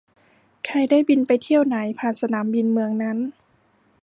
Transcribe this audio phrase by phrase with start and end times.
[0.65, 3.17] ใครได้บินไปเที่ยวไหน ผ่านสนามบินเมืองนั้น